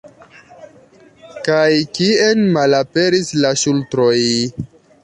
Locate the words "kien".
1.99-2.43